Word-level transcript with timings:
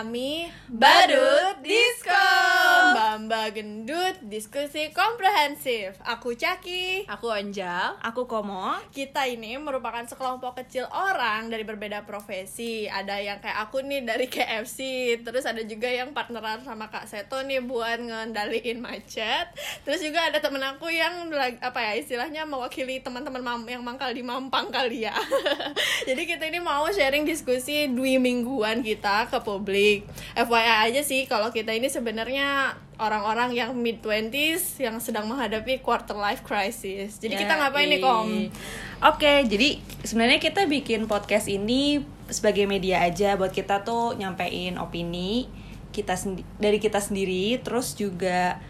kami 0.00 0.48
Badut 0.64 1.60
Disco. 1.60 1.99
Gendut 3.48 4.20
Diskusi 4.20 4.92
Komprehensif. 4.92 5.96
Aku 6.04 6.36
Caki. 6.36 7.08
Aku 7.08 7.32
Anjal. 7.32 7.96
Aku 8.04 8.28
Komo. 8.28 8.76
Kita 8.92 9.24
ini 9.24 9.56
merupakan 9.56 10.04
sekelompok 10.04 10.60
kecil 10.60 10.84
orang 10.92 11.48
dari 11.48 11.64
berbeda 11.64 12.04
profesi. 12.04 12.84
Ada 12.84 13.16
yang 13.24 13.40
kayak 13.40 13.64
aku 13.64 13.80
nih 13.80 14.04
dari 14.04 14.28
KFC 14.28 14.78
Terus 15.24 15.48
ada 15.48 15.64
juga 15.64 15.88
yang 15.88 16.12
partneran 16.12 16.60
sama 16.60 16.92
Kak 16.92 17.08
Seto 17.08 17.40
nih 17.40 17.64
buat 17.64 18.02
ngendaliin 18.02 18.82
macet 18.84 19.48
Terus 19.88 20.04
juga 20.04 20.28
ada 20.28 20.42
temen 20.42 20.60
aku 20.60 20.92
yang 20.92 21.32
apa 21.62 21.80
ya 21.80 21.92
istilahnya 21.96 22.44
mewakili 22.44 23.00
teman-teman 23.00 23.40
yang 23.64 23.80
mangkal 23.80 24.10
di 24.12 24.20
Mampang 24.26 24.68
kali 24.74 25.06
ya. 25.06 25.14
Jadi 26.08 26.22
kita 26.26 26.50
ini 26.50 26.58
mau 26.58 26.84
sharing 26.90 27.22
diskusi 27.22 27.86
dua 27.88 28.18
mingguan 28.18 28.82
kita 28.82 29.30
ke 29.30 29.38
publik. 29.40 30.04
FYI 30.34 30.90
aja 30.90 31.02
sih 31.06 31.24
kalau 31.30 31.54
kita 31.54 31.70
ini 31.70 31.86
sebenarnya 31.86 32.74
orang-orang 33.00 33.56
yang 33.56 33.72
mid 33.72 34.04
20s 34.04 34.76
yang 34.78 35.00
sedang 35.00 35.24
menghadapi 35.24 35.80
quarter 35.80 36.14
life 36.14 36.44
crisis 36.44 37.16
Jadi 37.16 37.40
kita 37.40 37.56
ngapain 37.56 37.88
nih 37.88 38.00
Kom? 38.04 38.28
Oke, 39.00 39.48
jadi 39.48 39.80
sebenarnya 40.04 40.36
kita 40.36 40.68
bikin 40.68 41.08
podcast 41.08 41.48
ini 41.48 42.04
sebagai 42.28 42.68
media 42.68 43.00
aja 43.02 43.34
buat 43.40 43.50
kita 43.50 43.82
tuh 43.82 44.14
nyampein 44.20 44.76
opini 44.76 45.48
kita 45.90 46.14
sendi- 46.14 46.46
dari 46.60 46.78
kita 46.78 47.02
sendiri, 47.02 47.58
terus 47.60 47.98
juga 47.98 48.62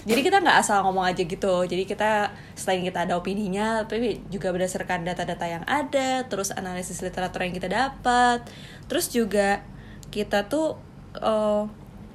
jadi 0.00 0.24
kita 0.24 0.40
nggak 0.40 0.58
asal 0.64 0.80
ngomong 0.88 1.12
aja 1.12 1.28
gitu. 1.28 1.68
Jadi 1.68 1.84
kita 1.84 2.32
selain 2.56 2.80
kita 2.80 3.04
ada 3.04 3.20
opininya, 3.20 3.84
tapi 3.84 4.24
juga 4.32 4.48
berdasarkan 4.48 5.04
data-data 5.04 5.44
yang 5.44 5.64
ada, 5.68 6.24
terus 6.24 6.48
analisis 6.56 7.04
literatur 7.04 7.44
yang 7.44 7.52
kita 7.52 7.68
dapat, 7.68 8.48
terus 8.88 9.12
juga 9.12 9.60
kita 10.08 10.48
tuh 10.48 10.80
eh, 11.20 11.64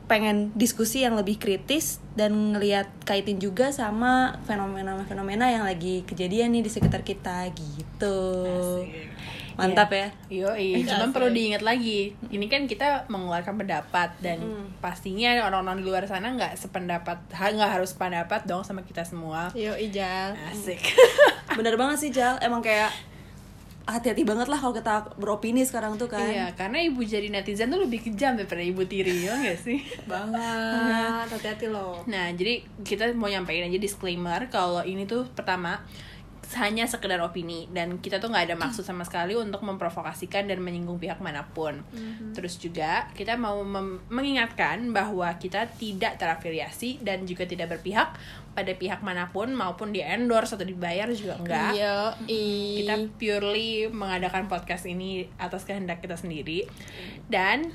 pengen 0.06 0.54
diskusi 0.54 1.02
yang 1.02 1.18
lebih 1.18 1.42
kritis 1.42 1.98
dan 2.14 2.54
ngelihat 2.54 2.86
kaitin 3.04 3.42
juga 3.42 3.74
sama 3.74 4.38
fenomena-fenomena 4.46 5.50
yang 5.50 5.66
lagi 5.66 6.06
kejadian 6.06 6.54
nih 6.54 6.64
di 6.66 6.72
sekitar 6.72 7.02
kita 7.02 7.50
gitu. 7.54 8.20
Mantap 9.56 9.88
ya. 9.96 10.12
Yoi, 10.28 10.84
cuman 10.84 11.16
perlu 11.16 11.32
diingat 11.32 11.64
lagi, 11.64 12.12
ini 12.28 12.52
kan 12.52 12.68
kita 12.68 13.08
mengeluarkan 13.08 13.56
pendapat 13.56 14.12
dan 14.20 14.68
pastinya 14.84 15.48
orang-orang 15.48 15.80
di 15.80 15.86
luar 15.88 16.04
sana 16.12 16.36
nggak 16.36 16.60
sependapat, 16.60 17.32
nggak 17.32 17.72
harus 17.80 17.96
pendapat 17.96 18.44
dong 18.44 18.68
sama 18.68 18.84
kita 18.84 19.08
semua. 19.08 19.56
Yo 19.56 19.72
Ijal 19.80 20.36
Asik. 20.52 21.00
Bener 21.56 21.80
banget 21.80 21.98
sih 22.04 22.12
Jal, 22.12 22.36
emang 22.44 22.60
kayak 22.60 22.92
hati-hati 23.86 24.26
banget 24.26 24.50
lah 24.50 24.58
kalau 24.58 24.74
kita 24.74 25.14
beropini 25.22 25.62
sekarang 25.62 25.96
tuh 25.96 26.10
kan. 26.10 26.26
Iya, 26.26 26.58
karena 26.58 26.82
ibu 26.82 27.06
jadi 27.06 27.30
netizen 27.30 27.70
tuh 27.70 27.86
lebih 27.86 28.02
kejam 28.02 28.34
daripada 28.34 28.66
ibu 28.66 28.82
tiri, 28.86 29.30
ya 29.30 29.38
nggak 29.38 29.60
sih? 29.62 29.80
Banget, 30.12 31.30
hati-hati 31.30 31.70
loh 31.70 32.02
Nah, 32.10 32.34
jadi 32.34 32.66
kita 32.82 33.14
mau 33.14 33.30
nyampein 33.30 33.70
aja 33.70 33.78
disclaimer 33.78 34.50
kalau 34.50 34.82
ini 34.82 35.06
tuh 35.06 35.30
pertama 35.32 35.86
hanya 36.58 36.86
sekedar 36.86 37.18
opini. 37.26 37.66
Dan 37.74 37.98
kita 37.98 38.22
tuh 38.22 38.30
nggak 38.30 38.54
ada 38.54 38.56
maksud 38.58 38.86
sama 38.86 39.02
sekali 39.02 39.34
untuk 39.34 39.66
memprovokasikan 39.66 40.46
dan 40.46 40.62
menyinggung 40.62 41.02
pihak 41.02 41.18
mana 41.20 41.50
pun. 41.52 41.82
Terus 42.38 42.62
juga 42.62 43.10
kita 43.18 43.36
mau 43.36 43.66
mengingatkan 44.10 44.94
bahwa 44.94 45.30
kita 45.42 45.66
tidak 45.76 46.22
terafiliasi 46.22 47.02
dan 47.02 47.26
juga 47.26 47.50
tidak 47.50 47.78
berpihak 47.78 48.14
pada 48.56 48.72
pihak 48.72 49.04
mana 49.04 49.28
pun 49.36 49.52
maupun 49.52 49.92
di 49.92 50.00
endorse 50.00 50.56
atau 50.56 50.64
dibayar 50.64 51.12
juga 51.12 51.36
enggak. 51.42 51.72
Yo 51.76 52.00
Kita 52.86 52.96
purely 53.20 53.92
mengadakan 53.92 54.48
podcast 54.48 54.88
ini 54.88 55.28
atas 55.36 55.68
kehendak 55.68 56.00
kita 56.00 56.16
sendiri. 56.16 56.64
Dan 57.28 57.74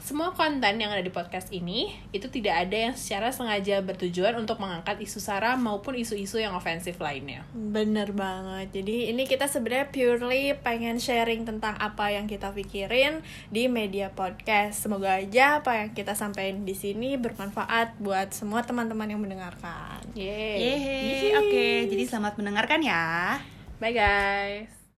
semua 0.00 0.32
konten 0.32 0.80
yang 0.80 0.90
ada 0.90 1.04
di 1.04 1.12
podcast 1.12 1.52
ini 1.52 1.92
itu 2.10 2.26
tidak 2.32 2.68
ada 2.68 2.90
yang 2.90 2.94
secara 2.96 3.28
sengaja 3.30 3.84
bertujuan 3.84 4.34
untuk 4.40 4.58
mengangkat 4.58 4.98
isu 5.04 5.20
sara 5.20 5.54
maupun 5.54 5.94
isu-isu 5.94 6.40
yang 6.40 6.56
ofensif 6.56 6.96
lainnya. 6.98 7.44
Bener 7.52 8.10
banget. 8.16 8.72
Jadi 8.82 9.12
ini 9.12 9.28
kita 9.28 9.46
sebenarnya 9.46 9.92
purely 9.92 10.56
pengen 10.58 10.98
sharing 10.98 11.44
tentang 11.44 11.76
apa 11.78 12.10
yang 12.10 12.24
kita 12.26 12.50
pikirin 12.50 13.22
di 13.52 13.68
media 13.68 14.10
podcast. 14.10 14.82
Semoga 14.82 15.20
aja 15.20 15.62
apa 15.62 15.84
yang 15.84 15.94
kita 15.94 16.16
sampaikan 16.18 16.64
di 16.64 16.74
sini 16.74 17.20
bermanfaat 17.20 18.00
buat 18.00 18.32
semua 18.34 18.66
teman-teman 18.66 19.06
yang 19.06 19.20
mendengarkan. 19.22 20.02
Yeay. 20.16 20.58
Yeay, 20.58 21.30
oke. 21.38 21.66
Jadi 21.92 22.02
selamat 22.08 22.40
mendengarkan 22.40 22.80
ya. 22.82 23.38
Bye 23.82 23.94
guys. 23.94 24.81